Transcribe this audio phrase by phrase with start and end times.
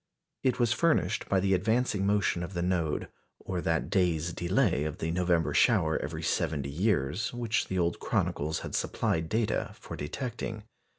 [0.41, 3.07] It was furnished by the advancing motion of the node,
[3.37, 8.61] or that day's delay of the November shower every seventy years, which the old chronicles
[8.61, 10.63] had supplied data for detecting.